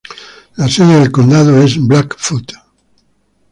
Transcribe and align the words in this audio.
La 0.55 0.67
sede 0.67 0.97
del 0.99 1.11
condado 1.11 1.61
es 1.61 1.77
Blackfoot. 1.77 2.53